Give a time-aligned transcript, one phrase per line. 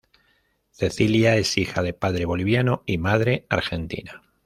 [0.71, 4.23] Cecilia es hija de padre boliviano y madre argentina.